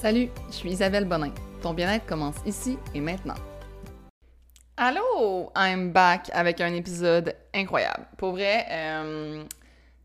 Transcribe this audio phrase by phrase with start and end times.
[0.00, 1.32] Salut, je suis Isabelle Bonin.
[1.60, 3.34] Ton bien-être commence ici et maintenant.
[4.76, 8.06] Allô, I'm back avec un épisode incroyable.
[8.16, 9.42] Pour vrai, euh,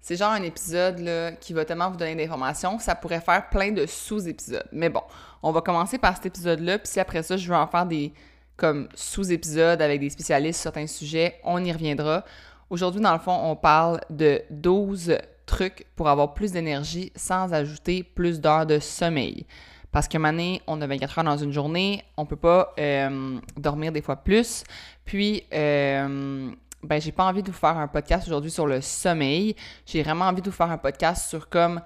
[0.01, 3.71] c'est genre un épisode là, qui va tellement vous donner d'informations, ça pourrait faire plein
[3.71, 4.67] de sous-épisodes.
[4.71, 5.03] Mais bon,
[5.43, 8.13] on va commencer par cet épisode-là, puis si après ça, je veux en faire des
[8.57, 12.25] comme sous-épisodes avec des spécialistes sur certains sujets, on y reviendra.
[12.71, 18.01] Aujourd'hui, dans le fond, on parle de 12 trucs pour avoir plus d'énergie sans ajouter
[18.01, 19.45] plus d'heures de sommeil.
[19.93, 23.91] Parce que maintenant, on a 24 heures dans une journée, on peut pas euh, dormir
[23.91, 24.63] des fois plus.
[25.05, 26.49] Puis, euh,
[26.81, 29.55] ben, j'ai pas envie de vous faire un podcast aujourd'hui sur le sommeil.
[29.85, 31.79] J'ai vraiment envie de vous faire un podcast sur comme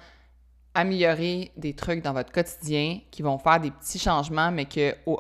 [0.74, 5.20] améliorer des trucs dans votre quotidien qui vont faire des petits changements, mais que au,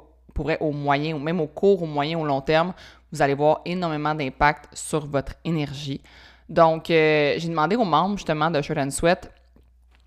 [0.61, 2.73] au moyen ou même au court, au moyen, au long terme,
[3.11, 6.01] vous allez voir énormément d'impact sur votre énergie.
[6.47, 9.29] Donc, euh, j'ai demandé aux membres justement de Shirt and Sweat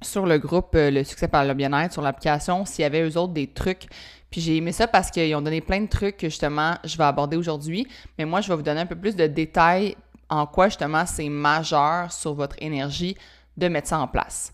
[0.03, 3.17] sur le groupe euh, Le succès par le bien-être, sur l'application, s'il y avait eux
[3.17, 3.87] autres des trucs.
[4.31, 7.05] Puis j'ai aimé ça parce qu'ils ont donné plein de trucs que justement je vais
[7.05, 7.87] aborder aujourd'hui.
[8.19, 9.97] Mais moi, je vais vous donner un peu plus de détails
[10.29, 13.16] en quoi justement c'est majeur sur votre énergie
[13.57, 14.52] de mettre ça en place.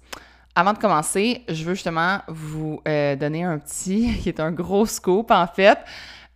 [0.55, 4.87] Avant de commencer, je veux justement vous euh, donner un petit, qui est un gros
[4.87, 5.79] scoop en fait.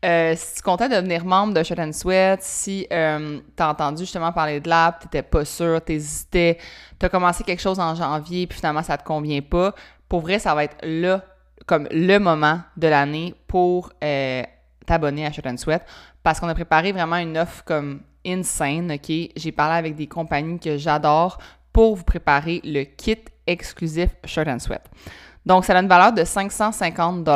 [0.03, 4.03] Euh, si tu comptais devenir membre de Shut and Sweat, si euh, tu as entendu
[4.03, 6.57] justement parler de l'app, tu n'étais pas sûr, tu hésitais,
[6.99, 9.75] tu as commencé quelque chose en janvier, puis finalement ça te convient pas,
[10.09, 11.23] pour vrai, ça va être là,
[11.67, 14.43] comme le moment de l'année pour euh,
[14.87, 15.83] t'abonner à Shut and Sweat,
[16.23, 19.13] parce qu'on a préparé vraiment une offre comme insane, OK?
[19.37, 21.39] J'ai parlé avec des compagnies que j'adore
[21.73, 24.83] pour vous préparer le kit exclusif Shirt and Sweat.
[25.51, 27.29] Donc, ça a une valeur de 550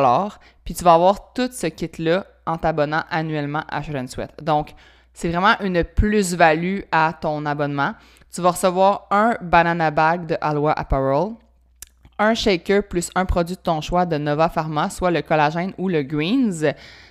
[0.65, 4.31] puis tu vas avoir tout ce kit-là en t'abonnant annuellement à Shirt Sweat.
[4.41, 4.73] Donc,
[5.13, 7.95] c'est vraiment une plus-value à ton abonnement.
[8.33, 11.33] Tu vas recevoir un banana bag de Aloha Apparel,
[12.21, 15.89] un shaker plus un produit de ton choix de Nova Pharma, soit le collagène ou
[15.89, 16.63] le greens.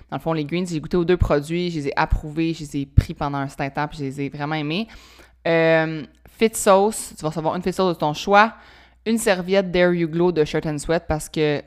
[0.10, 2.62] Dans le fond, les greens, j'ai goûté aux deux produits, je les ai approuvés, je
[2.62, 4.88] les ai pris pendant un certain temps, puis je les ai vraiment aimés.
[5.46, 8.54] Euh, fit sauce, tu vas recevoir une fit sauce de ton choix,
[9.06, 11.62] une serviette Dare You Glow de Shirt and Sweat parce que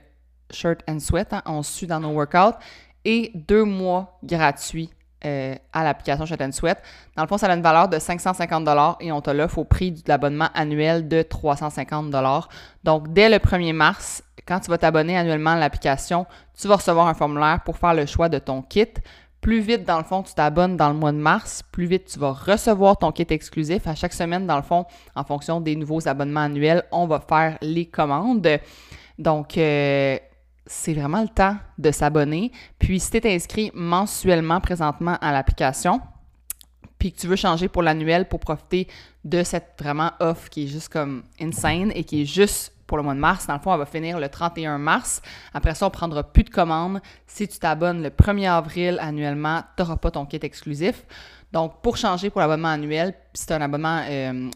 [0.50, 2.56] Shirt and Sweat, hein, on suit dans nos workouts,
[3.04, 4.91] et deux mois gratuits
[5.24, 6.78] euh, à l'application Shirt and Sweat.
[7.16, 8.69] Dans le fond, ça a une valeur de 550
[9.00, 12.14] et on te l'offre au prix de l'abonnement annuel de 350
[12.84, 16.26] Donc, dès le 1er mars, quand tu vas t'abonner annuellement à l'application,
[16.58, 18.88] tu vas recevoir un formulaire pour faire le choix de ton kit.
[19.46, 22.18] Plus vite, dans le fond, tu t'abonnes dans le mois de mars, plus vite tu
[22.18, 23.86] vas recevoir ton kit exclusif.
[23.86, 27.56] À chaque semaine, dans le fond, en fonction des nouveaux abonnements annuels, on va faire
[27.62, 28.44] les commandes.
[29.20, 30.18] Donc, euh,
[30.66, 32.50] c'est vraiment le temps de s'abonner.
[32.80, 36.00] Puis, si tu es inscrit mensuellement présentement à l'application,
[36.98, 38.88] puis que tu veux changer pour l'annuel pour profiter
[39.24, 43.02] de cette vraiment offre qui est juste comme insane et qui est juste pour le
[43.02, 43.47] mois de mars.
[43.47, 45.22] Dans le fond, elle va finir le 31 mars.
[45.52, 47.00] Après ça, on prendra plus de commandes.
[47.26, 51.04] Si tu t'abonnes le 1er avril annuellement, tu n'auras pas ton kit exclusif.
[51.52, 54.50] Donc, pour changer pour l'abonnement annuel, c'est un abonnement, euh,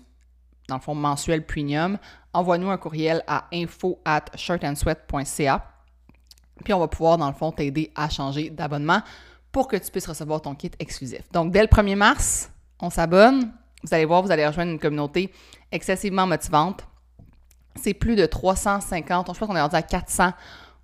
[0.68, 1.98] dans le fond, mensuel premium,
[2.32, 5.64] envoie-nous un courriel à info at shirtandsweat.ca.
[6.64, 9.02] Puis on va pouvoir, dans le fond, t'aider à changer d'abonnement
[9.50, 11.22] pour que tu puisses recevoir ton kit exclusif.
[11.32, 13.52] Donc, dès le 1er mars, on s'abonne.
[13.82, 15.32] Vous allez voir, vous allez rejoindre une communauté
[15.72, 16.86] excessivement motivante.
[17.76, 20.32] C'est plus de 350, je pense qu'on est rendu à 400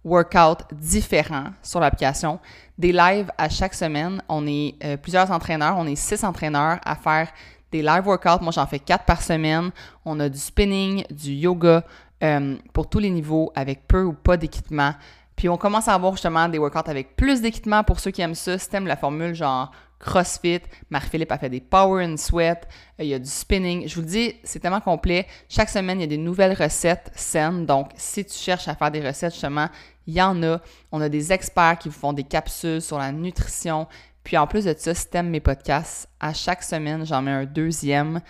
[0.06, 2.38] workouts différents sur l'application.
[2.78, 4.22] Des lives à chaque semaine.
[4.28, 7.28] On est euh, plusieurs entraîneurs, on est six entraîneurs à faire
[7.72, 8.42] des live workouts.
[8.42, 9.70] Moi, j'en fais quatre par semaine.
[10.04, 11.82] On a du spinning, du yoga
[12.22, 14.94] euh, pour tous les niveaux avec peu ou pas d'équipement.
[15.34, 18.34] Puis on commence à avoir justement des workouts avec plus d'équipement pour ceux qui aiment
[18.34, 18.56] ça.
[18.58, 22.68] Si t'aimes la formule genre CrossFit, Marie-Philippe a fait des Power and Sweat,
[23.00, 23.88] euh, il y a du spinning.
[23.88, 25.26] Je vous le dis, c'est tellement complet.
[25.48, 27.66] Chaque semaine, il y a des nouvelles recettes saines.
[27.66, 29.68] Donc, si tu cherches à faire des recettes, justement,
[30.06, 30.60] il y en a.
[30.92, 33.86] On a des experts qui vous font des capsules sur la nutrition.
[34.22, 37.44] Puis en plus de ça, si t'aimes mes podcasts, à chaque semaine, j'en mets un
[37.44, 38.20] deuxième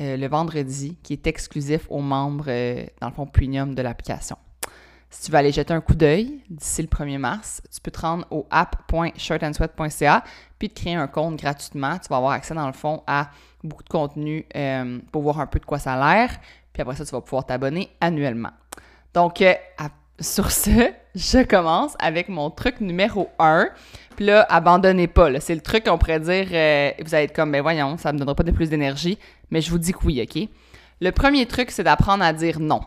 [0.00, 4.36] euh, le vendredi qui est exclusif aux membres, euh, dans le fond, premium de l'application.
[5.10, 8.00] Si tu veux aller jeter un coup d'œil d'ici le 1er mars, tu peux te
[8.00, 10.24] rendre au app.shirtandsweat.ca
[10.68, 11.98] te créer un compte gratuitement.
[11.98, 13.30] Tu vas avoir accès, dans le fond, à
[13.64, 16.30] beaucoup de contenu euh, pour voir un peu de quoi ça a l'air.
[16.72, 18.50] Puis après ça, tu vas pouvoir t'abonner annuellement.
[19.14, 19.54] Donc, euh,
[20.20, 23.68] sur ce, je commence avec mon truc numéro 1.
[24.16, 25.40] Puis là, abandonnez pas.
[25.40, 28.18] C'est le truc qu'on pourrait dire, euh, vous allez être comme, ben voyons, ça me
[28.18, 29.18] donnera pas de plus d'énergie.
[29.50, 30.48] Mais je vous dis que oui, OK?
[31.00, 32.82] Le premier truc, c'est d'apprendre à dire non.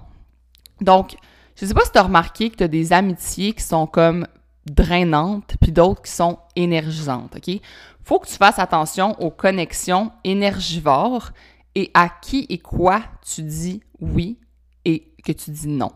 [0.81, 1.15] Donc,
[1.55, 4.27] je sais pas si tu as remarqué que tu as des amitiés qui sont comme
[4.65, 7.59] drainantes, puis d'autres qui sont énergisantes, OK?
[8.03, 11.31] Faut que tu fasses attention aux connexions énergivores
[11.75, 14.37] et à qui et quoi tu dis oui
[14.85, 15.91] et que tu dis non.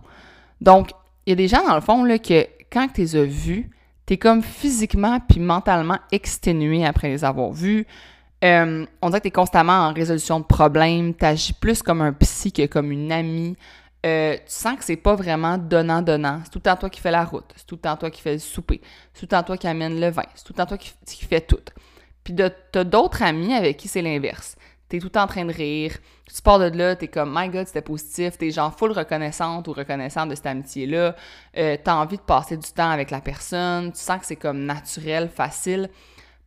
[0.62, 0.92] Donc,
[1.26, 3.70] il y a des gens, dans le fond, là, que quand tu les as vus,
[4.06, 7.86] tu es comme physiquement puis mentalement exténué après les avoir vus.
[8.44, 12.02] Euh, on dirait que tu es constamment en résolution de problèmes, tu agis plus comme
[12.02, 13.56] un psy que comme une amie.
[14.06, 16.42] Euh, tu sens que c'est pas vraiment donnant-donnant.
[16.44, 18.22] C'est tout le temps toi qui fais la route, c'est tout le temps toi qui
[18.22, 18.82] fais le souper,
[19.14, 20.94] c'est tout le temps toi qui amène le vin, c'est tout le temps toi qui,
[21.06, 21.60] qui fais tout.
[22.24, 24.56] Puis t'as d'autres amis avec qui c'est l'inverse.
[24.88, 25.98] T'es tout en train de rire,
[26.34, 29.74] tu pars de là, t'es comme «My God, c'était positif», t'es genre full reconnaissante ou
[29.74, 31.16] reconnaissant de cette amitié-là,
[31.58, 34.66] euh, t'as envie de passer du temps avec la personne, tu sens que c'est comme
[34.66, 35.90] naturel, facile.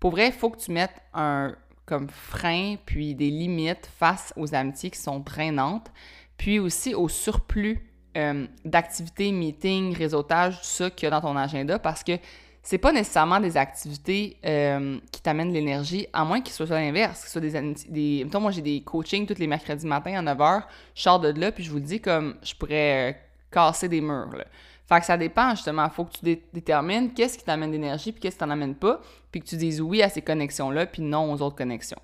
[0.01, 1.55] Pour vrai, il faut que tu mettes un
[1.85, 5.93] comme frein puis des limites face aux amitiés qui sont drainantes,
[6.43, 11.37] puis aussi au surplus euh, d'activités, meetings, réseautage, tout ça qu'il y a dans ton
[11.37, 12.19] agenda parce que
[12.65, 17.21] c'est pas nécessairement des activités euh, qui t'amènent de l'énergie, à moins soient soit l'inverse,
[17.21, 18.25] que ce soit des.
[18.25, 20.65] Mettons, moi, j'ai des coachings tous les mercredis matin à 9h,
[20.97, 23.15] je sors de là, puis je vous dis comme je pourrais euh,
[23.53, 24.45] casser des murs, là.
[24.89, 25.85] Fait que ça dépend, justement.
[25.85, 28.75] Il faut que tu détermines qu'est-ce qui t'amène de l'énergie, puis qu'est-ce qui t'en amène
[28.75, 29.01] pas,
[29.31, 32.01] puis que tu dises oui à ces connexions-là, puis non aux autres connexions.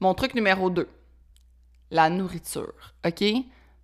[0.00, 0.88] Mon truc numéro 2,
[1.90, 3.24] la nourriture, OK?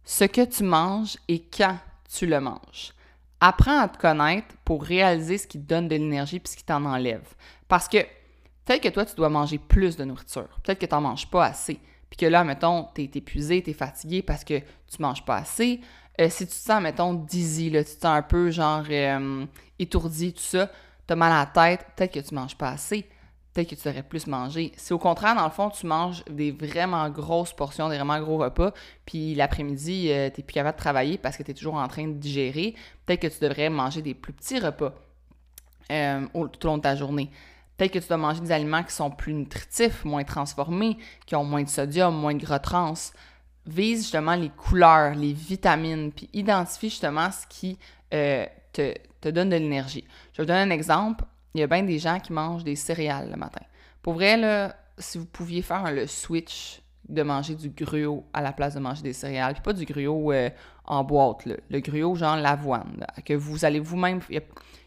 [0.04, 2.92] Ce que tu manges et quand tu le manges.
[3.40, 6.64] Apprends à te connaître pour réaliser ce qui te donne de l'énergie puis ce qui
[6.64, 7.34] t'en enlève.
[7.68, 7.98] Parce que
[8.64, 10.48] peut-être que toi, tu dois manger plus de nourriture.
[10.62, 11.78] Peut-être que tu n'en manges pas assez.
[12.08, 15.36] Puis que là, mettons, tu es épuisé, tu es fatigué parce que tu manges pas
[15.36, 15.80] assez.
[16.20, 19.44] Euh, si tu te sens, mettons, dizzy, là, tu te sens un peu genre euh,
[19.78, 20.70] étourdi, tout ça,
[21.06, 23.06] tu as mal à la tête, peut-être que tu manges pas assez
[23.56, 24.72] peut-être que tu devrais plus manger.
[24.76, 28.36] Si au contraire, dans le fond, tu manges des vraiment grosses portions, des vraiment gros
[28.36, 28.72] repas,
[29.06, 32.06] puis l'après-midi, euh, tu plus capable de travailler parce que tu es toujours en train
[32.06, 32.74] de digérer,
[33.06, 34.92] peut-être que tu devrais manger des plus petits repas
[35.90, 37.30] euh, tout au long de ta journée.
[37.76, 41.44] Peut-être que tu dois manger des aliments qui sont plus nutritifs, moins transformés, qui ont
[41.44, 42.94] moins de sodium, moins de gras trans.
[43.66, 47.78] Vise justement les couleurs, les vitamines, puis identifie justement ce qui
[48.12, 50.04] euh, te, te donne de l'énergie.
[50.32, 51.24] Je vais vous donner un exemple
[51.56, 53.62] il y a bien des gens qui mangent des céréales le matin.
[54.02, 58.74] Pour vrai, si vous pouviez faire le switch de manger du gruau à la place
[58.74, 60.50] de manger des céréales, puis pas du gruau euh,
[60.84, 64.20] en boîte, le gruau genre l'avoine, que vous allez vous-même...
[64.28, 64.42] Il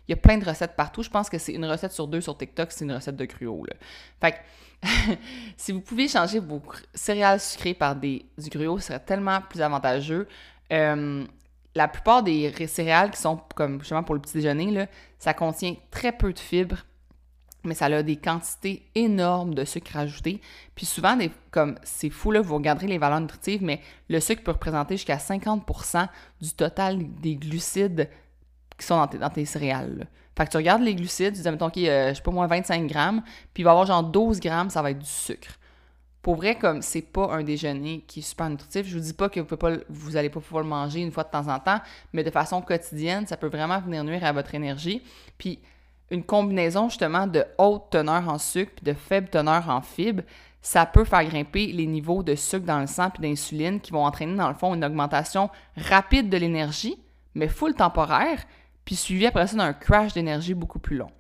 [0.10, 1.04] y, a, plein de recettes partout.
[1.04, 3.63] Je pense que c'est une recette sur deux sur TikTok, c'est une recette de gruau.
[3.66, 3.75] Là.
[4.19, 5.18] Fait que,
[5.57, 6.63] si vous pouviez changer vos
[6.95, 10.27] céréales sucrées par des, du gruau, ce serait tellement plus avantageux.
[10.74, 11.25] Euh,
[11.75, 14.88] la plupart des céréales qui sont comme justement pour le petit déjeuner, là,
[15.18, 16.86] ça contient très peu de fibres,
[17.63, 20.42] mais ça a des quantités énormes de sucre ajouté.
[20.75, 21.18] Puis souvent,
[21.51, 25.18] comme c'est fou, là, vous regarderez les valeurs nutritives, mais le sucre peut représenter jusqu'à
[25.18, 26.07] 50%
[26.42, 28.10] du total des glucides
[28.77, 30.07] qui sont dans tes, céréales.
[30.38, 32.48] Fait que tu regardes les glucides, tu dis, mettons, OK, euh, je sais pas, moins
[32.48, 33.21] 25 grammes,
[33.54, 35.58] puis il va y avoir genre 12 grammes, ça va être du sucre.
[36.21, 39.30] Pour vrai, comme c'est pas un déjeuner qui est super nutritif, je vous dis pas
[39.30, 41.80] que vous pouvez pas, allez pas pouvoir le manger une fois de temps en temps,
[42.12, 45.01] mais de façon quotidienne, ça peut vraiment venir nuire à votre énergie.
[45.38, 45.60] Puis
[46.12, 50.24] une combinaison justement de haute teneur en sucre puis de faible teneur en fibres,
[50.62, 54.06] ça peut faire grimper les niveaux de sucre dans le sang puis d'insuline qui vont
[54.06, 56.98] entraîner dans le fond une augmentation rapide de l'énergie,
[57.33, 58.44] mais full temporaire,
[58.83, 61.12] puis suivi après ça d'un crash d'énergie beaucoup plus long.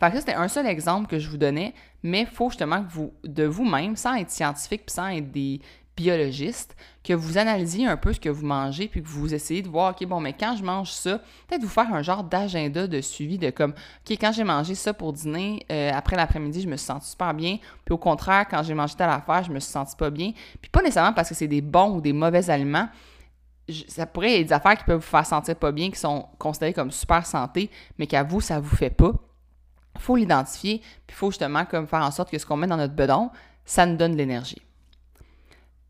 [0.00, 2.84] Fait que ça, c'était un seul exemple que je vous donnais, mais il faut justement
[2.84, 5.60] que vous, de vous-même, sans être scientifique puis sans être des
[5.98, 9.68] biologistes, que vous analysiez un peu ce que vous mangez puis que vous essayez de
[9.68, 11.18] voir, OK, bon, mais quand je mange ça,
[11.48, 14.94] peut-être vous faire un genre d'agenda de suivi de comme, OK, quand j'ai mangé ça
[14.94, 17.58] pour dîner, euh, après l'après-midi, je me suis senti super bien.
[17.84, 20.30] Puis au contraire, quand j'ai mangé telle affaire, je me suis senti pas bien.
[20.60, 22.88] Puis pas nécessairement parce que c'est des bons ou des mauvais aliments,
[23.88, 26.72] ça pourrait être des affaires qui peuvent vous faire sentir pas bien, qui sont considérées
[26.72, 29.12] comme super santé, mais qu'à vous, ça vous fait pas
[30.02, 32.94] faut l'identifier, puis il faut justement faire en sorte que ce qu'on met dans notre
[32.94, 33.30] bedon,
[33.64, 34.62] ça nous donne de l'énergie.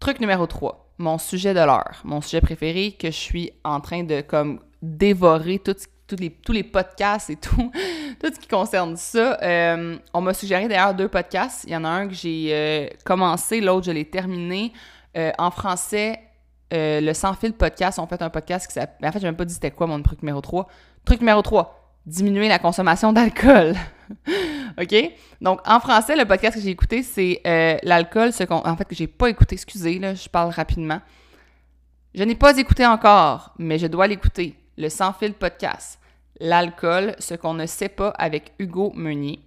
[0.00, 4.04] Truc numéro 3, mon sujet de l'heure, mon sujet préféré que je suis en train
[4.04, 5.76] de comme dévorer tous
[6.18, 7.72] les, podcasts et tout,
[8.22, 9.38] ce qui concerne ça.
[9.42, 11.64] Euh, on m'a suggéré d'ailleurs deux podcasts.
[11.64, 14.72] Il y en a un que j'ai euh, commencé, l'autre je l'ai terminé.
[15.16, 16.20] Euh, en français,
[16.70, 19.08] le Sans Fil podcast, on fait un podcast qui s'appelle...
[19.08, 20.68] En fait, je même pas dit c'était quoi mon truc numéro 3.
[21.04, 23.74] Truc numéro 3, diminuer la consommation d'alcool.
[24.80, 25.12] OK?
[25.40, 28.56] Donc, en français, le podcast que j'ai écouté, c'est euh, l'alcool, ce qu'on.
[28.56, 31.00] En fait, que j'ai pas écouté, excusez, là, je parle rapidement.
[32.14, 34.54] Je n'ai pas écouté encore, mais je dois l'écouter.
[34.76, 35.98] Le Sans Fil podcast.
[36.40, 39.40] L'alcool, ce qu'on ne sait pas avec Hugo Meunier.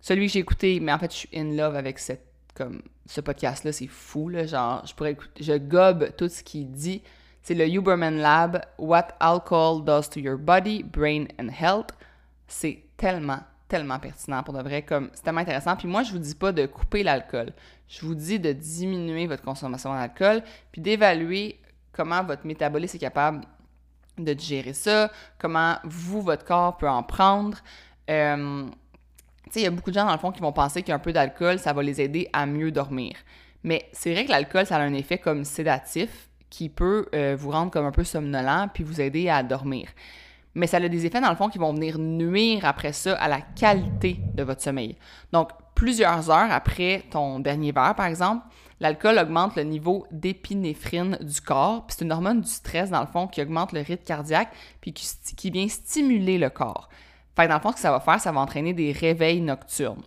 [0.00, 2.24] Celui que j'ai écouté, mais en fait, je suis in love avec cette,
[2.54, 4.46] comme, ce podcast-là, c'est fou, là.
[4.46, 7.02] Genre, je pourrais écouter, je gobe tout ce qu'il dit.
[7.48, 11.94] C'est le Huberman Lab, What Alcohol Does to Your Body, Brain and Health?
[12.46, 13.38] C'est tellement,
[13.68, 15.74] tellement pertinent pour de vrai, comme c'est tellement intéressant.
[15.74, 17.54] Puis moi, je vous dis pas de couper l'alcool.
[17.88, 21.58] Je vous dis de diminuer votre consommation d'alcool, puis d'évaluer
[21.90, 23.40] comment votre métabolisme est capable
[24.18, 27.56] de digérer ça, comment vous, votre corps peut en prendre.
[28.10, 28.66] Euh,
[29.44, 30.98] tu sais, il y a beaucoup de gens, dans le fond, qui vont penser qu'un
[30.98, 33.16] peu d'alcool, ça va les aider à mieux dormir.
[33.64, 37.50] Mais c'est vrai que l'alcool, ça a un effet comme sédatif qui peut euh, vous
[37.50, 39.88] rendre comme un peu somnolent puis vous aider à dormir.
[40.54, 43.28] Mais ça a des effets, dans le fond, qui vont venir nuire après ça à
[43.28, 44.96] la qualité de votre sommeil.
[45.32, 48.44] Donc, plusieurs heures après ton dernier verre, par exemple,
[48.80, 51.86] l'alcool augmente le niveau d'épinéphrine du corps.
[51.88, 55.06] C'est une hormone du stress, dans le fond, qui augmente le rythme cardiaque puis qui,
[55.36, 56.88] qui vient stimuler le corps.
[57.36, 59.40] Fait que dans le fond, ce que ça va faire, ça va entraîner des réveils
[59.40, 60.02] nocturnes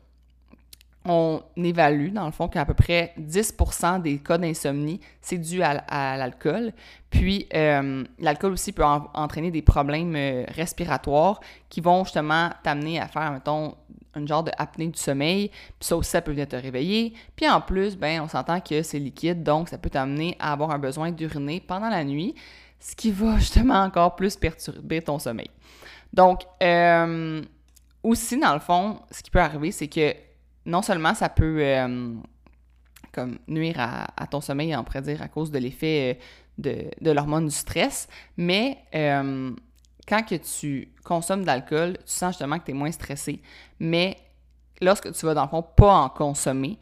[1.06, 6.18] on évalue, dans le fond, qu'à peu près 10% des cas d'insomnie, c'est dû à,
[6.18, 6.74] l'alcool.
[7.10, 11.40] Puis, euh, l'alcool aussi peut entraîner des problèmes euh, respiratoires
[11.70, 13.76] qui vont justement t'amener à faire, mettons,
[14.14, 15.50] un genre de apnée du sommeil.
[15.50, 17.14] Puis ça aussi, ça peut venir te réveiller.
[17.36, 20.72] Puis en plus, ben, on s'entend que c'est liquide, donc ça peut t'amener à avoir
[20.72, 22.36] un besoin d'uriner pendant la nuit,
[22.80, 25.50] ce qui va justement encore plus perturber ton sommeil.
[26.14, 27.42] Donc, euh,
[28.04, 30.14] aussi, dans le fond, ce qui peut arriver, c'est que
[30.66, 32.14] non seulement ça peut euh,
[33.12, 36.20] comme nuire à, ton sommeil, on pourrait dire, à cause de l'effet
[36.66, 39.52] euh, de, l'hormone du stress, mais euh,
[40.08, 43.42] quand tu consommes de l'alcool, tu sens justement que tu es moins stressé.
[43.80, 44.18] Mais
[44.82, 46.78] lorsque tu vas, dans le fond, pas en consommer,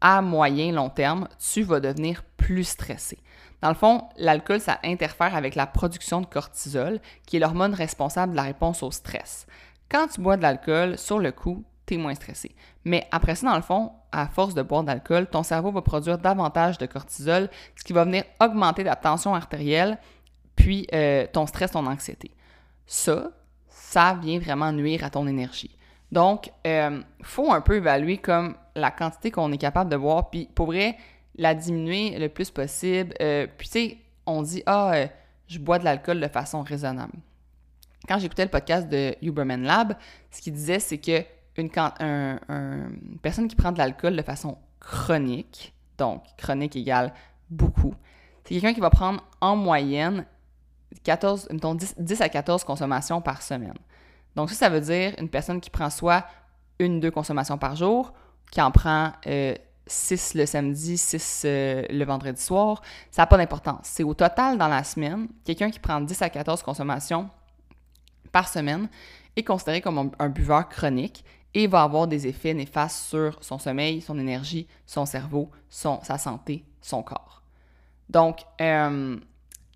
[0.00, 3.18] à moyen, long terme, tu vas devenir plus stressé.
[3.60, 8.32] Dans le fond, l'alcool, ça interfère avec la production de cortisol, qui est l'hormone responsable
[8.32, 9.46] de la réponse au stress.
[9.90, 12.54] Quand tu bois de l'alcool, sur le coup, tu es moins stressé.
[12.84, 16.18] Mais après ça, dans le fond, à force de boire d'alcool, ton cerveau va produire
[16.18, 19.98] davantage de cortisol, ce qui va venir augmenter la tension artérielle,
[20.54, 22.30] puis euh, ton stress, ton anxiété.
[22.86, 23.30] Ça,
[23.68, 25.76] ça vient vraiment nuire à ton énergie.
[26.12, 30.30] Donc, il euh, faut un peu évaluer comme la quantité qu'on est capable de boire,
[30.30, 30.96] puis pour vrai,
[31.36, 33.14] la diminuer le plus possible.
[33.20, 34.92] Euh, puis tu sais, on dit, ah,
[35.46, 37.12] je bois de l'alcool de façon raisonnable.
[38.08, 39.94] Quand j'écoutais le podcast de Huberman Lab,
[40.30, 41.22] ce qu'il disait, c'est que
[41.62, 47.12] une, personne qui prend de l'alcool de façon chronique, donc chronique égale
[47.50, 47.94] beaucoup,
[48.44, 50.24] c'est quelqu'un qui va prendre en moyenne
[51.04, 51.48] 14,
[51.98, 53.74] 10, à 14 consommations par semaine.
[54.36, 56.24] Donc ça, ça veut dire une personne qui prend soit
[56.78, 58.14] une deux consommations par jour,
[58.50, 63.36] qui en prend 6 euh, le samedi, 6 euh, le vendredi soir, ça n'a pas
[63.36, 63.80] d'importance.
[63.82, 67.28] C'est au total dans la semaine, quelqu'un qui prend 10 à 14 consommations
[68.32, 68.88] par semaine
[69.36, 71.24] est considéré comme un buveur chronique
[71.54, 76.64] et va avoir des effets néfastes sur son sommeil, son énergie, son cerveau, sa santé,
[76.80, 77.42] son corps.
[78.08, 79.16] Donc, euh,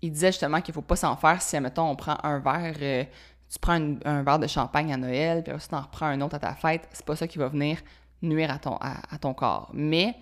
[0.01, 2.75] il disait justement qu'il ne faut pas s'en faire si, admettons, on prend un verre,
[2.81, 3.03] euh,
[3.49, 6.35] tu prends un, verre de champagne à Noël, puis ensuite tu en reprends un autre
[6.35, 7.77] à ta fête, c'est pas ça qui va venir
[8.21, 9.69] nuire à ton, à, ton corps.
[9.73, 10.15] Mais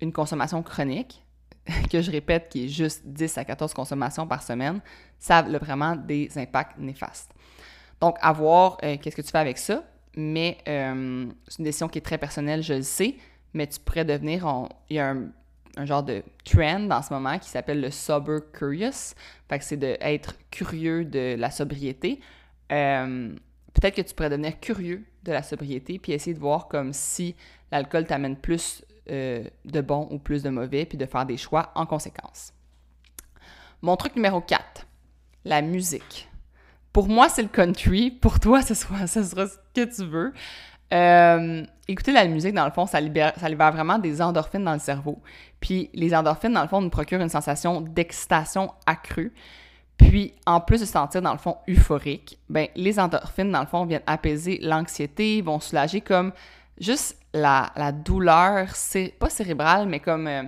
[0.00, 1.24] une consommation chronique,
[1.90, 4.80] que je répète, qui est juste 10 à 14 consommations par semaine,
[5.18, 7.32] ça a vraiment des impacts néfastes.
[8.00, 9.84] Donc, à voir euh, qu'est-ce que tu fais avec ça
[10.16, 13.16] mais euh, c'est une décision qui est très personnelle, je le sais,
[13.54, 15.14] mais tu pourrais devenir, il y a
[15.76, 19.14] un, genre de trend en ce moment qui s'appelle le sober curious,
[19.48, 22.20] fait c'est d'être curieux de la sobriété.
[22.72, 23.34] Euh,
[23.74, 27.36] peut-être que tu pourrais devenir curieux de la sobriété, puis essayer de voir comme si
[27.70, 31.70] l'alcool t'amène plus euh, de bon ou plus de mauvais, puis de faire des choix
[31.74, 32.52] en conséquence.
[33.82, 34.86] Mon truc numéro 4,
[35.44, 36.29] la musique.
[36.92, 38.10] Pour moi, c'est le country.
[38.10, 39.20] Pour toi, ce sera, ce
[39.74, 40.32] que tu veux.
[40.92, 44.72] Euh, écouter la musique, dans le fond, ça libère, ça libère vraiment des endorphines dans
[44.72, 45.20] le cerveau.
[45.60, 49.32] Puis les endorphines, dans le fond, nous procurent une sensation d'excitation accrue.
[49.96, 53.66] Puis, en plus de se sentir, dans le fond, euphorique, ben, les endorphines, dans le
[53.66, 56.32] fond, viennent apaiser l'anxiété, vont soulager comme
[56.80, 60.42] juste la, la douleur, c'est pas cérébrale, mais comme euh,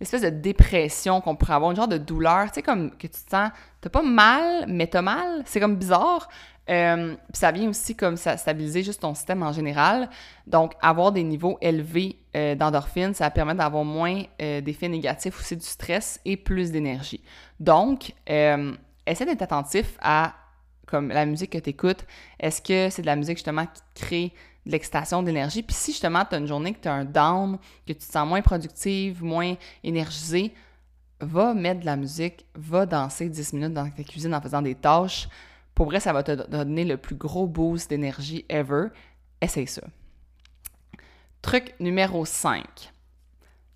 [0.00, 3.10] l'espèce de dépression qu'on pourrait avoir, une genre de douleur, tu sais, comme que tu
[3.10, 6.28] te sens, t'as pas mal, mais t'as mal, c'est comme bizarre.
[6.70, 10.08] Euh, puis ça vient aussi comme stabiliser juste ton système en général.
[10.46, 15.56] Donc, avoir des niveaux élevés euh, d'endorphines, ça permet d'avoir moins euh, d'effets négatifs aussi
[15.56, 17.22] du stress et plus d'énergie.
[17.58, 20.34] Donc, essaie d'être attentif à
[20.86, 22.04] comme la musique que tu écoutes.
[22.38, 24.32] Est-ce que c'est de la musique justement qui crée
[24.66, 25.62] de l'excitation d'énergie.
[25.62, 28.04] Puis si justement tu as une journée que tu as un down, que tu te
[28.04, 30.54] sens moins productive, moins énergisée,
[31.20, 34.74] va mettre de la musique, va danser 10 minutes dans ta cuisine en faisant des
[34.74, 35.28] tâches.
[35.74, 38.88] Pour vrai, ça va te donner le plus gros boost d'énergie ever.
[39.40, 39.82] Essaye ça.
[41.42, 42.92] Truc numéro 5.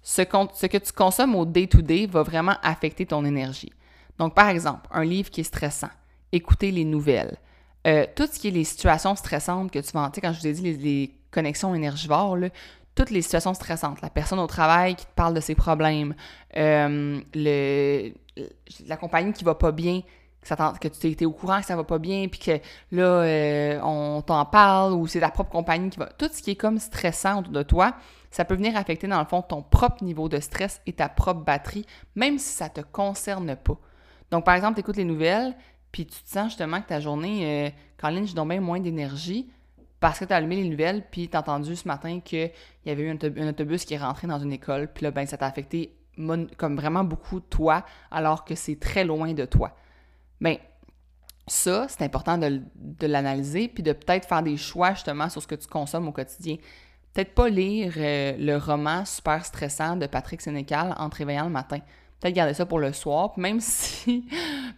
[0.03, 3.73] Ce, que tu consommes au day-to-day -day va vraiment affecter ton énergie.
[4.19, 5.91] Donc, par exemple, un livre qui est stressant,
[6.31, 7.39] écouter les nouvelles,
[7.87, 10.53] euh, tout ce qui est les situations stressantes que tu vas, quand je vous ai
[10.53, 12.39] dit les, connexions énergivores,
[12.95, 16.15] toutes les situations stressantes, la personne au travail qui te parle de ses problèmes,
[16.57, 20.03] euh, la compagnie qui va pas bien,
[20.45, 22.61] que, tu es, au courant que ça va pas bien, puis que
[22.93, 26.07] là, euh, on t'en parle, ou c'est ta propre compagnie qui va.
[26.07, 27.95] Tout ce qui est comme stressant de toi,
[28.31, 31.41] ça peut venir affecter, dans le fond, ton propre niveau de stress et ta propre
[31.41, 33.79] batterie, même si ça te concerne pas.
[34.31, 35.55] Donc, par exemple, tu écoutes les nouvelles,
[35.95, 39.49] puis tu te sens justement que ta journée, euh, Caroline, je donne bien moins d'énergie
[40.01, 42.51] parce que tu as allumé les nouvelles, puis tu as entendu ce matin qu'il
[42.85, 45.37] y avait eu un, autobus qui est rentré dans une école, puis là, ben, ça
[45.37, 45.95] t'a affecté
[46.57, 49.77] comme vraiment beaucoup toi, alors que c'est très loin de toi.
[50.41, 50.57] Bien,
[51.47, 52.61] ça, c'est important de,
[53.07, 56.57] l'analyser, puis de peut-être faire des choix justement sur ce que tu consommes au quotidien.
[57.13, 61.51] Peut-être pas lire euh, le roman super stressant de Patrick Sénécal en te réveillant le
[61.51, 61.79] matin.
[62.25, 64.25] Peut-être garder ça pour le soir, même si.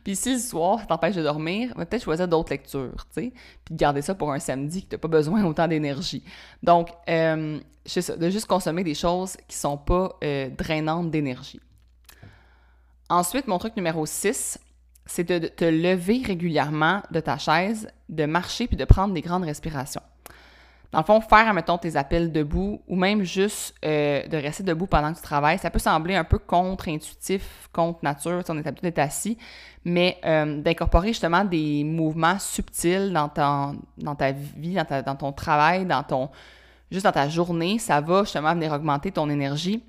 [0.02, 3.32] puis si le soir, t'empêche de dormir, peut-être choisir d'autres lectures, tu sais.
[3.64, 6.24] Puis garder ça pour un samedi que t'as pas besoin autant d'énergie.
[6.64, 11.60] Donc, euh, ça, de juste consommer des choses qui sont pas euh, drainantes d'énergie.
[13.08, 14.58] Ensuite, mon truc numéro 6,
[15.04, 19.44] c'est de te lever régulièrement de ta chaise, de marcher puis de prendre des grandes
[19.44, 20.02] respirations.
[20.92, 24.86] Dans le fond, faire, mettons, tes appels debout ou même juste euh, de rester debout
[24.86, 28.66] pendant que tu travailles, ça peut sembler un peu contre-intuitif, contre nature, si on est
[28.66, 29.36] habitué d'être assis,
[29.84, 33.30] mais euh, d'incorporer justement des mouvements subtils dans,
[33.98, 36.30] dans ta vie, dans, dans ton travail, dans ton,
[36.90, 39.82] juste dans ta journée, ça va justement venir augmenter ton énergie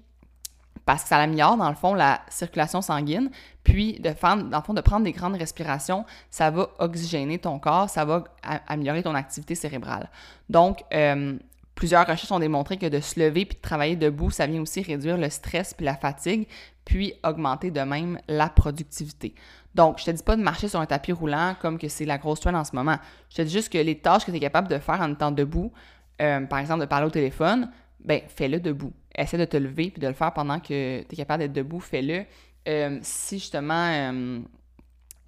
[0.87, 3.29] parce que ça améliore, dans le fond, la circulation sanguine.
[3.65, 4.09] Puis, de,
[4.49, 8.23] dans le fond, de prendre des grandes respirations, ça va oxygéner ton corps, ça va
[8.67, 10.09] améliorer ton activité cérébrale.
[10.47, 11.37] Donc, euh,
[11.75, 14.81] plusieurs recherches ont démontré que de se lever puis de travailler debout, ça vient aussi
[14.81, 16.47] réduire le stress puis la fatigue,
[16.85, 19.35] puis augmenter de même la productivité.
[19.75, 22.17] Donc, je te dis pas de marcher sur un tapis roulant comme que c'est la
[22.17, 22.95] grosse toile en ce moment.
[23.29, 25.31] Je te dis juste que les tâches que tu es capable de faire en étant
[25.31, 25.73] debout,
[26.21, 29.99] euh, par exemple de parler au téléphone, ben fais-le debout essaie de te lever puis
[29.99, 32.25] de le faire pendant que tu es capable d'être debout, fais-le.
[32.67, 34.39] Euh, si justement euh,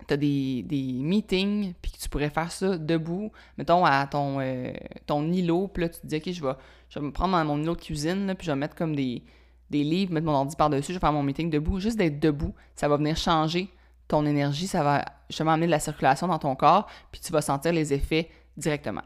[0.08, 0.65] tu as des,
[1.01, 4.74] meetings puis que tu pourrais faire ça debout, mettons à ton, euh,
[5.05, 6.53] ton îlot, puis là tu te dis ok je vais,
[6.90, 9.24] je vais me prendre mon îlot de cuisine, puis je vais mettre comme des,
[9.70, 11.79] des livres, mettre mon ordi par-dessus, je vais faire mon meeting debout.
[11.79, 13.70] Juste d'être debout, ça va venir changer
[14.07, 17.42] ton énergie, ça va justement amener de la circulation dans ton corps, puis tu vas
[17.42, 19.03] sentir les effets directement.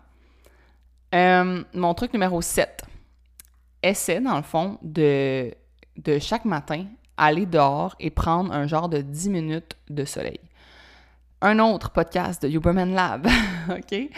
[1.12, 2.84] mon truc numéro 7
[3.84, 5.54] essaie, dans le fond, de,
[5.98, 6.86] de chaque matin
[7.18, 10.40] aller dehors et prendre un genre de 10 minutes de soleil.
[11.42, 13.28] Un autre podcast de Huberman Lab,
[13.70, 14.10] OK?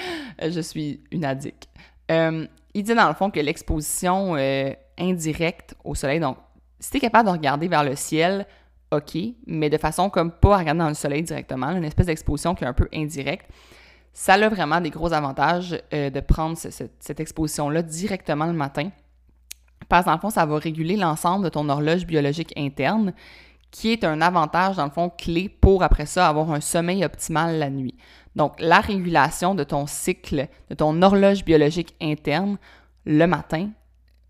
[0.42, 1.68] Je suis une addict.
[2.12, 6.38] Euh, il dit dans le fond que l'exposition euh, indirecte au soleil, donc
[6.80, 8.46] si tu es capable de regarder vers le ciel,
[8.92, 12.64] OK, mais de façon comme pas regarder dans le soleil directement, une espèce d'exposition qui
[12.64, 13.50] est un peu indirecte,
[14.14, 18.90] ça a vraiment des gros avantages euh, de prendre cette exposition-là directement le matin
[19.90, 23.14] parce que dans le fond, ça va réguler l'ensemble de ton horloge biologique interne,
[23.72, 27.60] qui est un avantage, dans le fond, clé pour, après ça, avoir un sommeil optimal
[27.60, 27.96] la nuit.
[28.36, 32.58] Donc, la régulation de ton cycle, de ton horloge biologique interne
[33.06, 33.70] le matin,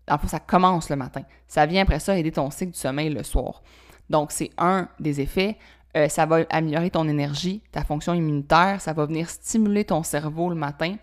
[0.06, 1.22] dans le fond, ça commence le matin.
[1.46, 3.62] Ça vient après ça aider ton cycle du sommeil le soir.
[4.10, 5.58] Donc, c'est un des effets.
[5.96, 10.50] Euh, ça va améliorer ton énergie, ta fonction immunitaire, ça va venir stimuler ton cerveau
[10.50, 10.96] le matin.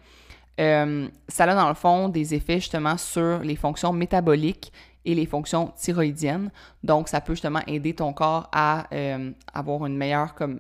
[0.59, 4.71] Euh, ça a dans le fond des effets justement sur les fonctions métaboliques
[5.05, 6.51] et les fonctions thyroïdiennes.
[6.83, 10.59] Donc, ça peut justement aider ton corps à euh, avoir une meilleure, comme,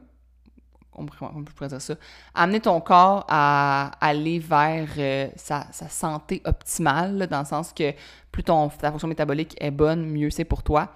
[0.95, 1.95] on pourrait dire ça,
[2.33, 7.93] amener ton corps à aller vers euh, sa, santé optimale, dans le sens que
[8.31, 10.89] plus ton, ta fonction métabolique est bonne, mieux c'est pour toi.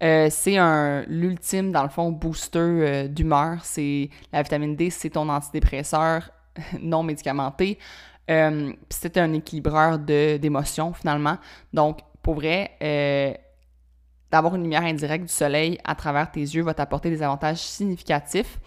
[0.00, 3.64] c'est un l'ultime, dans le fond, booster d'humeur.
[3.64, 6.30] C'est la vitamine D, c'est ton antidépresseur
[6.80, 7.78] non médicamenté.
[8.30, 11.38] Euh, c'était un équilibreur d'émotions finalement.
[11.72, 13.32] Donc, pour vrai, euh,
[14.30, 18.58] d'avoir une lumière indirecte du soleil à travers tes yeux va t'apporter des avantages significatifs.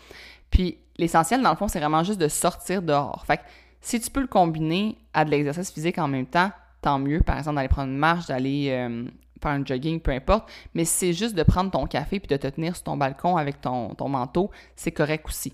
[0.50, 3.24] Puis, l'essentiel, dans le fond, c'est vraiment juste de sortir dehors.
[3.26, 3.44] Fait que
[3.82, 7.22] si tu peux le combiner à de l'exercice physique en même temps, tant mieux.
[7.22, 9.06] Par exemple, d'aller prendre une marche, d'aller euh,
[9.42, 10.50] faire un jogging, peu importe.
[10.74, 13.38] Mais si c'est juste de prendre ton café puis de te tenir sur ton balcon
[13.38, 15.54] avec ton, ton manteau, c'est correct aussi.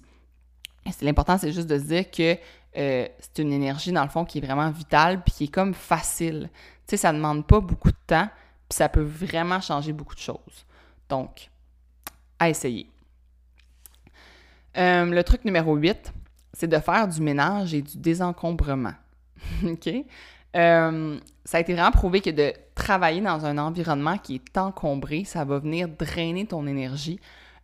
[1.01, 2.37] L'important, c'est juste de se dire que
[2.77, 5.73] euh, c'est une énergie, dans le fond, qui est vraiment vitale, puis qui est comme
[5.73, 6.49] facile.
[6.87, 8.29] Tu sais, ça ne demande pas beaucoup de temps,
[8.69, 10.65] puis ça peut vraiment changer beaucoup de choses.
[11.09, 11.49] Donc,
[12.39, 12.89] à essayer.
[14.77, 16.13] Euh, le truc numéro 8,
[16.53, 18.93] c'est de faire du ménage et du désencombrement.
[19.65, 19.89] OK?
[20.55, 25.23] Euh, ça a été vraiment prouvé que de travailler dans un environnement qui est encombré,
[25.23, 27.19] ça va venir drainer ton énergie,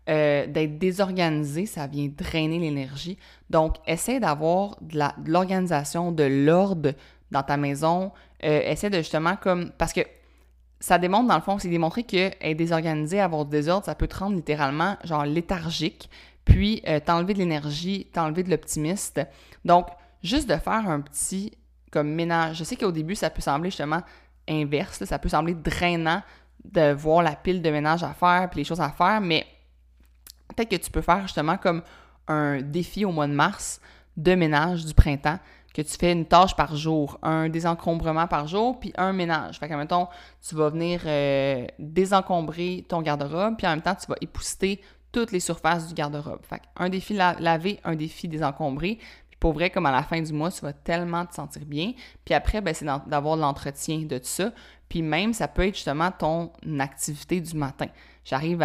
[0.10, 3.18] euh, d'être désorganisé, ça vient drainer l'énergie.
[3.50, 6.94] Donc, essaie d'avoir de l'organisation, de l'ordre
[7.32, 8.12] dans ta maison.
[8.44, 9.72] Euh, essaie de justement comme...
[9.78, 10.02] Parce que
[10.80, 14.18] ça démontre, dans le fond, c'est démontré qu'être désorganisé, avoir du désordre, ça peut te
[14.18, 16.10] rendre littéralement genre léthargique.
[16.46, 19.20] puis euh, t'enlever de l'énergie, t'enlever de l'optimiste.
[19.66, 19.88] Donc,
[20.24, 21.52] juste de faire un petit
[21.92, 22.58] comme ménage.
[22.58, 24.02] Je sais qu'au début, ça peut sembler justement
[24.48, 26.22] inverse, ça peut sembler drainant
[26.64, 29.46] de voir la pile de ménage à faire puis les choses à faire, mais
[30.58, 31.84] peut-être que tu peux faire justement comme
[32.28, 33.80] un défi au mois de mars
[34.18, 35.38] de ménage du printemps,
[35.74, 39.60] que tu fais une tâche par jour, un désencombrement par jour, puis un ménage.
[39.60, 40.08] Fait que, mettons,
[40.48, 45.32] tu vas venir euh, désencombrer ton garde-robe, puis en même temps, tu vas épousseter toutes
[45.32, 46.42] les surfaces du garde-robe.
[46.44, 48.98] Fait un défi laver, un défi désencombrer.
[49.30, 51.94] Puis pour vrai, comme à la fin du mois, tu vas tellement te sentir bien.
[52.26, 54.52] Puis après, ben, c'est d'avoir l'entretien de tout ça.
[54.90, 57.88] Puis même, ça peut être justement ton activité du matin.
[58.26, 58.64] J'arrive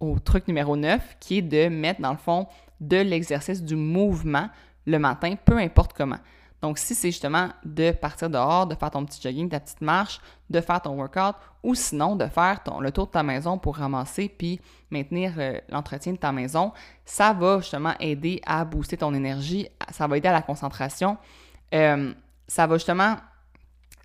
[0.00, 2.46] au truc numéro 9, qui est de mettre, dans le fond,
[2.80, 4.48] de l'exercice du mouvement
[4.86, 6.18] le matin, peu importe comment.
[6.62, 10.20] Donc, si c'est justement de partir dehors, de faire ton petit jogging, ta petite marche,
[10.48, 13.76] de faire ton workout, ou sinon de faire ton, le tour de ta maison pour
[13.76, 16.72] ramasser puis maintenir euh, l'entretien de ta maison,
[17.04, 21.18] ça va justement aider à booster ton énergie, ça va aider à la concentration,
[21.74, 22.12] euh,
[22.48, 23.16] ça va justement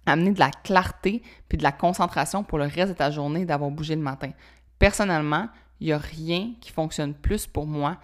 [0.05, 3.71] amener de la clarté puis de la concentration pour le reste de ta journée d'avoir
[3.71, 4.31] bougé le matin.
[4.79, 5.47] Personnellement,
[5.81, 7.97] il n'y a rien qui fonctionne plus pour moi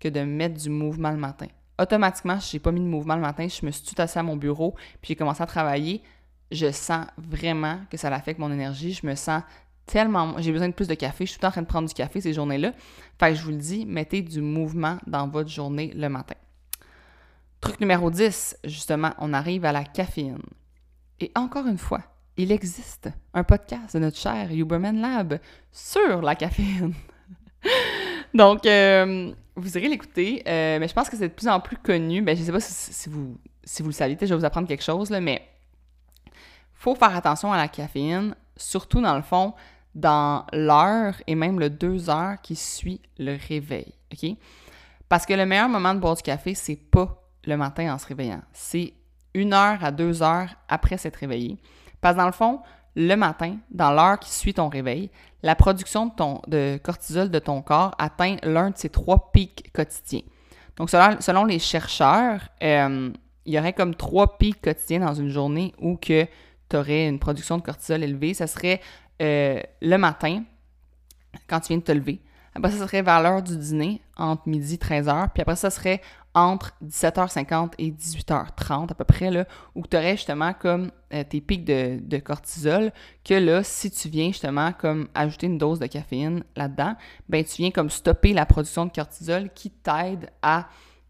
[0.00, 3.20] que de mettre du mouvement le matin automatiquement, si j'ai pas mis de mouvement le
[3.20, 6.02] matin, je me suis tout à mon bureau, puis j'ai commencé à travailler,
[6.50, 8.92] je sens vraiment que ça affecte mon énergie.
[8.92, 9.42] Je me sens
[9.86, 10.34] tellement...
[10.38, 11.26] J'ai besoin de plus de café.
[11.26, 12.72] Je suis tout le temps en train de prendre du café ces journées-là.
[13.18, 16.36] Fait que je vous le dis, mettez du mouvement dans votre journée le matin.
[17.60, 20.38] Truc numéro 10, justement, on arrive à la caféine.
[21.18, 22.02] Et encore une fois,
[22.36, 25.38] il existe un podcast de notre cher Huberman Lab
[25.72, 26.94] sur la caféine.
[28.34, 31.76] Donc, euh, vous irez l'écouter, euh, mais je pense que c'est de plus en plus
[31.76, 32.22] connu.
[32.22, 34.82] Ben, je sais pas si, vous, si vous le saviez, je vais vous apprendre quelque
[34.82, 35.46] chose, là, mais
[36.74, 39.54] faut faire attention à la caféine, surtout dans le fond,
[39.94, 44.36] dans l'heure et même le deux heures qui suit le réveil, OK?
[45.08, 48.06] Parce que le meilleur moment de boire du café, c'est pas le matin en se
[48.06, 48.42] réveillant.
[48.52, 48.94] C'est
[49.34, 51.58] une heure à deux heures après s'être réveillé.
[52.00, 52.60] Parce que dans le fond,
[52.96, 55.10] le matin, dans l'heure qui suit ton réveil,
[55.42, 56.10] la production
[56.46, 60.22] de, cortisol de ton corps atteint l'un de ses trois pics quotidiens.
[60.76, 63.10] Donc, selon, les chercheurs, euh,
[63.44, 66.26] il y aurait comme trois pics quotidiens dans une journée où tu
[66.72, 68.34] aurais une production de cortisol élevée.
[68.34, 68.80] Ça serait
[69.22, 70.42] euh, le matin,
[71.48, 72.20] quand tu viens de te lever.
[72.54, 75.30] Après ça, serait vers l'heure du dîner, entre midi et 13h.
[75.34, 76.00] Puis après ça, serait
[76.34, 81.40] entre 17h50 et 18h30 à peu près, là, où tu aurais justement comme euh, tes
[81.40, 82.92] pics de, cortisol,
[83.24, 86.96] que là, si tu viens justement comme ajouter une dose de caféine là-dedans,
[87.28, 90.68] ben tu viens comme stopper la production de cortisol qui t'aide à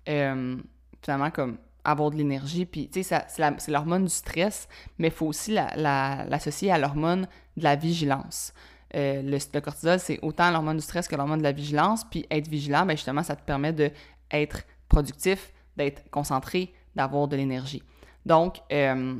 [0.08, 0.56] euh,
[1.02, 2.66] finalement comme avoir de l'énergie.
[2.66, 7.26] Puis, tu sais, c'est l'hormone du stress, mais il faut aussi l'associer à l'hormone
[7.56, 8.52] de la vigilance.
[8.94, 12.04] Euh, le, cortisol, c'est autant l'hormone du stress que l'hormone de la vigilance.
[12.04, 17.82] Puis être vigilant, ben justement, ça te permet d'être productif, d'être concentré, d'avoir de l'énergie.
[18.24, 19.16] Donc, euh,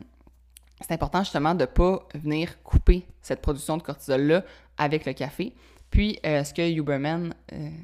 [0.80, 4.44] c'est important justement de ne pas venir couper cette production de cortisol-là
[4.78, 5.54] avec le café.
[5.90, 7.34] Puis, euh, ce que Huberman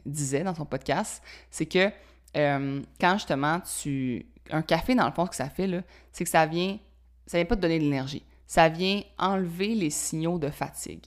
[0.06, 1.90] disait dans son podcast, c'est que
[2.34, 4.26] quand justement tu.
[4.52, 5.68] Un café, dans le fond, ce que ça fait,
[6.12, 6.78] c'est que ça vient.
[7.26, 8.24] Ça vient pas te donner de l'énergie.
[8.46, 11.04] Ça vient enlever les signaux de fatigue.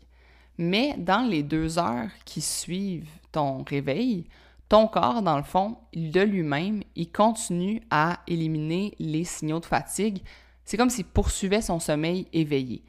[0.57, 4.25] Mais dans les deux heures qui suivent ton réveil,
[4.69, 10.21] ton corps, dans le fond, de lui-même, il continue à éliminer les signaux de fatigue.
[10.65, 12.83] C'est comme s'il poursuivait son sommeil éveillé.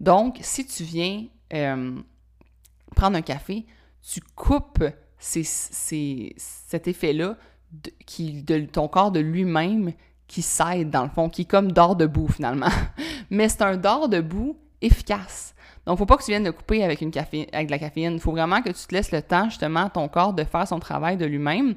[0.00, 1.96] Donc, si tu viens euh,
[2.96, 3.66] prendre un café,
[4.02, 4.84] tu coupes
[5.18, 7.36] cet effet-là
[7.70, 9.92] de, de ton corps de lui-même
[10.26, 12.68] qui s'aide, dans le fond, qui comme dort debout finalement.
[13.30, 15.54] Mais c'est un dort debout efficace.
[15.86, 18.14] Donc, faut pas que tu viennes de couper avec, de la caféine.
[18.14, 20.66] Il faut vraiment que tu te laisses le temps, justement, à ton corps de faire
[20.66, 21.74] son travail de lui-même.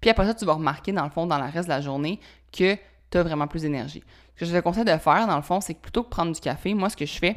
[0.00, 2.20] Puis après ça, tu vas remarquer, dans le fond, dans le reste de la journée,
[2.52, 2.76] que
[3.10, 4.02] tu as vraiment plus d'énergie.
[4.36, 6.32] Ce que je te conseille de faire, dans le fond, c'est que plutôt que prendre
[6.32, 7.36] du café, moi, ce que je fais,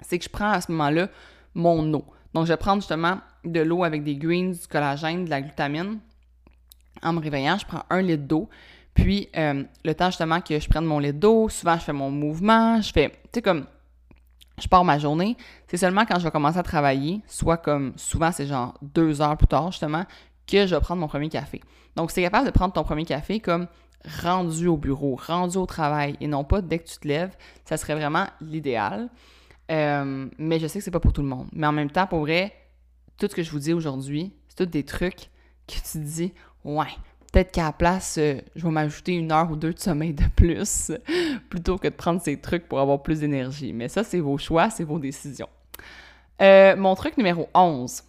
[0.00, 1.08] c'est que je prends à ce moment-là
[1.54, 2.04] mon eau.
[2.34, 6.00] Donc, je vais prendre justement de l'eau avec des greens, du collagène, de la glutamine.
[7.02, 8.48] En me réveillant, je prends un litre d'eau.
[8.94, 12.10] Puis, euh, le temps justement que je prenne mon litre d'eau, souvent, je fais mon
[12.10, 13.66] mouvement, je fais, tu sais, comme
[14.62, 18.30] je pars ma journée, c'est seulement quand je vais commencer à travailler, soit comme souvent
[18.30, 20.04] c'est genre deux heures plus tard justement,
[20.46, 21.60] que je vais prendre mon premier café.
[21.96, 23.66] Donc, c'est capable de prendre ton premier café comme
[24.22, 27.36] rendu au bureau, rendu au travail et non pas dès que tu te lèves.
[27.64, 29.10] Ça serait vraiment l'idéal.
[29.70, 31.48] Euh, mais je sais que c'est pas pour tout le monde.
[31.52, 32.54] Mais en même temps, pour vrai,
[33.18, 35.30] tout ce que je vous dis aujourd'hui, c'est tout des trucs
[35.66, 36.32] que tu dis,
[36.64, 36.86] ouais,
[37.32, 40.24] peut-être qu'à la place, euh, je vais m'ajouter une heure ou deux de sommeil de
[40.36, 40.92] plus
[41.50, 43.72] plutôt que de prendre ces trucs pour avoir plus d'énergie.
[43.72, 45.48] Mais ça, c'est vos choix, c'est vos décisions.
[46.40, 48.04] Euh, mon truc numéro 11,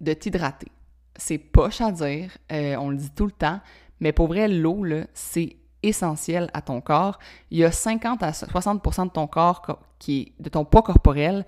[0.00, 0.68] de t'hydrater.
[1.16, 3.60] c'est poche à dire, euh, on le dit tout le temps,
[4.00, 7.18] mais pour vrai, l'eau, c'est essentiel à ton corps.
[7.50, 11.46] Il y a 50 à 60% de ton corps, qui est, de ton poids corporel,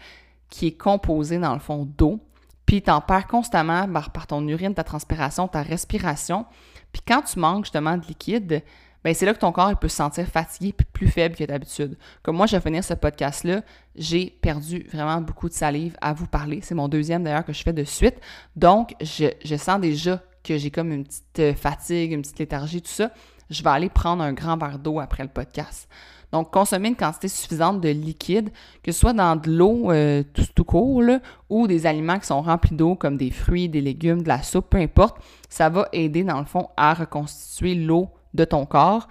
[0.49, 2.21] qui est composé dans le fond d'eau.
[2.67, 6.45] Puis tu en perds constamment par, ton urine, ta transpiration, ta respiration.
[6.93, 8.63] Puis quand tu manques justement de liquide,
[9.05, 11.45] ben c'est là que ton corps il peut se sentir fatigué puis plus faible que
[11.45, 11.97] d'habitude.
[12.25, 13.63] Comme moi, je vais finir ce podcast-là,
[13.95, 16.61] j'ai perdu vraiment beaucoup de salive à vous parler.
[16.63, 18.17] C'est mon deuxième d'ailleurs que je fais de suite.
[18.57, 22.91] Donc, je, je sens déjà que j'ai comme une petite fatigue, une petite léthargie, tout
[22.91, 23.13] ça.
[23.51, 25.89] Je vais aller prendre un grand verre d'eau après le podcast.
[26.33, 28.51] Donc, consommer une quantité suffisante de liquide,
[28.83, 31.03] que ce soit dans de l'eau euh, tout, court
[31.49, 34.71] ou des aliments qui sont remplis d'eau comme des fruits, des légumes, de la soupe,
[34.71, 39.09] peu importe, ça va aider dans le fond à reconstituer l'eau de ton corps.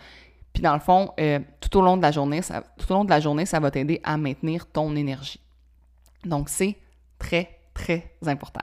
[0.54, 3.06] Puis dans le fond, euh, tout au long de la journée, ça, tout au long
[3.06, 5.40] de la journée, ça va t'aider à maintenir ton énergie.
[6.26, 6.78] Donc c'est
[7.18, 8.62] très très important.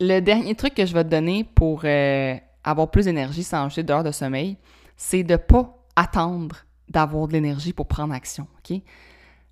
[0.00, 3.82] Le dernier truc que je vais te donner pour euh, avoir plus d'énergie sans ajouter
[3.82, 4.56] d'heures de sommeil,
[4.96, 6.56] c'est de ne pas attendre
[6.88, 8.46] d'avoir de l'énergie pour prendre action.
[8.58, 8.80] OK?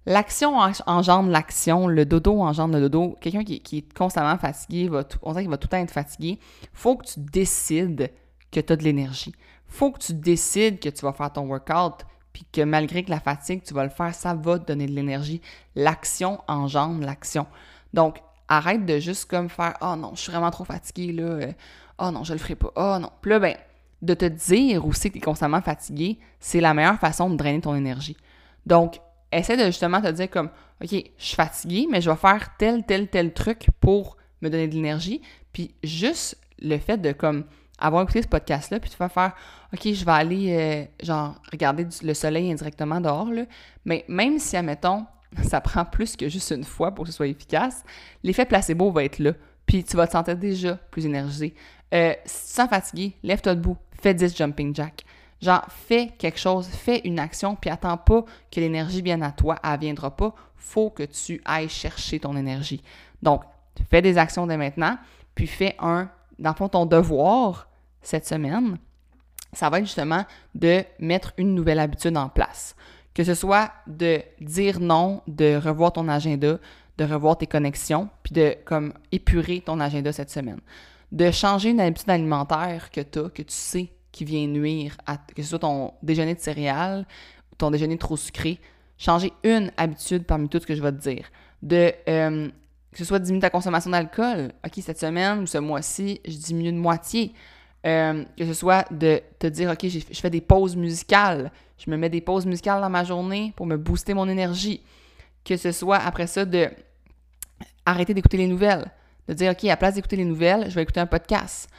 [0.06, 3.16] L'action engendre l'action, le dodo engendre le dodo.
[3.20, 6.38] Quelqu'un qui, est constamment fatigué, va on sait qu'il va tout le temps être fatigué.
[6.72, 8.10] faut que tu décides
[8.50, 9.34] que tu as de l'énergie.
[9.66, 13.20] faut que tu décides que tu vas faire ton workout, puis que malgré que la
[13.20, 15.40] fatigue, tu vas le faire, ça va te donner de l'énergie.
[15.76, 17.46] L'action engendre l'action.
[17.92, 21.48] Donc, arrête de juste comme faire «Oh non, je suis vraiment trop fatigué, là.
[22.00, 22.72] Oh non, je le ferai pas.
[22.76, 23.54] Oh non.» Puis là, ben,
[24.02, 27.60] de te dire aussi que tu es constamment fatigué, c'est la meilleure façon de drainer
[27.60, 28.16] ton énergie.
[28.66, 30.50] Donc, essaie de justement te dire comme,
[30.82, 34.68] OK, je suis fatigué, mais je vais faire tel, tel, tel truc pour me donner
[34.68, 35.20] de l'énergie.
[35.52, 37.44] Puis juste le fait de comme
[37.78, 39.32] avoir écouté ce podcast-là, puis tu vas faire,
[39.72, 43.44] OK, je vais aller, euh, genre, regarder le soleil indirectement dehors, là.
[43.84, 45.06] Mais même si, admettons,
[45.42, 47.82] ça prend plus que juste une fois pour que ce soit efficace,
[48.22, 49.32] l'effet placebo va être là.
[49.66, 51.54] Puis tu vas te sentir déjà plus énergisé.
[51.92, 55.04] Euh, si tu te sens fatigué, lève-toi debout, fais 10 jumping jack.
[55.40, 59.56] Genre, fais quelque chose, fais une action, puis attends pas que l'énergie vienne à toi,
[59.64, 60.34] elle viendra pas.
[60.56, 62.82] Faut que tu ailles chercher ton énergie.
[63.22, 63.42] Donc,
[63.90, 64.98] fais des actions dès maintenant,
[65.34, 67.68] puis fais un, dans le fond, ton devoir
[68.02, 68.76] cette semaine,
[69.52, 70.24] ça va être justement
[70.54, 72.76] de mettre une nouvelle habitude en place.
[73.14, 76.58] Que ce soit de dire non, de revoir ton agenda,
[76.98, 80.60] de revoir tes connexions, puis de comme épurer ton agenda cette semaine
[81.12, 85.16] de changer une habitude alimentaire que tu as, que tu sais qui vient nuire, à,
[85.16, 87.06] que ce soit ton déjeuner de céréales,
[87.58, 88.58] ton déjeuner trop sucré,
[88.98, 91.30] changer une habitude parmi toutes ce que je vais te dire.
[91.62, 92.48] De, euh,
[92.92, 94.52] que ce soit diminuer ta consommation d'alcool.
[94.64, 97.32] OK, cette semaine ou ce mois-ci, je diminue de moitié.
[97.86, 101.52] Euh, que ce soit de te dire, OK, je fais des pauses musicales.
[101.78, 104.82] Je me mets des pauses musicales dans ma journée pour me booster mon énergie.
[105.44, 106.68] Que ce soit après ça de
[107.86, 108.90] arrêter d'écouter les nouvelles
[109.30, 111.70] de dire, OK, à place d'écouter les nouvelles, je vais écouter un podcast.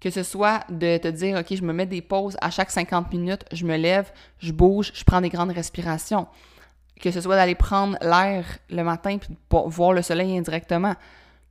[0.00, 3.12] Que ce soit de te dire, OK, je me mets des pauses à chaque 50
[3.12, 6.26] minutes, je me lève, je bouge, je prends des grandes respirations.
[6.98, 9.36] Que ce soit d'aller prendre l'air le matin puis de
[9.68, 10.94] voir le soleil indirectement.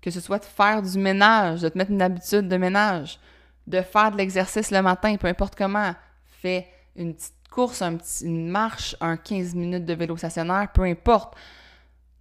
[0.01, 3.19] Que ce soit de faire du ménage, de te mettre une habitude de ménage.
[3.67, 5.93] De faire de l'exercice le matin, peu importe comment.
[6.41, 7.83] Fais une petite course,
[8.23, 11.35] une marche, un 15 minutes de vélo stationnaire, peu importe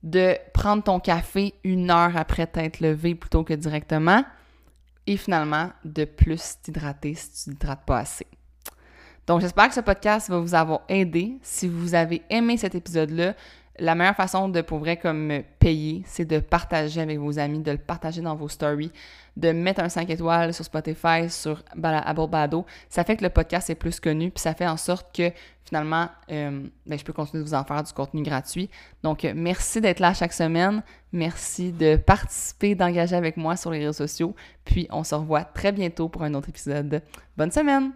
[0.02, 4.24] de prendre ton café une heure après t'être levé plutôt que directement
[5.06, 8.26] et finalement de plus t'hydrater si tu t'hydrates pas assez.
[9.26, 11.38] Donc j'espère que ce podcast va vous avoir aidé.
[11.42, 13.34] Si vous avez aimé cet épisode-là,
[13.78, 17.70] la meilleure façon de pour vrai comme payer, c'est de partager avec vos amis, de
[17.70, 18.92] le partager dans vos stories,
[19.36, 22.62] de mettre un 5 étoiles sur Spotify, sur Apple.
[22.88, 25.30] Ça fait que le podcast est plus connu, puis ça fait en sorte que
[25.64, 28.68] finalement, euh, ben, je peux continuer de vous en faire du contenu gratuit.
[29.02, 30.82] Donc, merci d'être là chaque semaine.
[31.12, 34.34] Merci de participer, d'engager avec moi sur les réseaux sociaux.
[34.66, 37.02] Puis, on se revoit très bientôt pour un autre épisode.
[37.38, 37.92] Bonne semaine!